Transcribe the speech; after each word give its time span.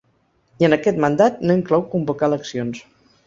I 0.63 0.65
en 0.67 0.75
aquest 0.77 1.01
mandat 1.03 1.37
no 1.49 1.55
inclou 1.59 1.85
convocar 1.93 2.31
eleccions. 2.31 2.81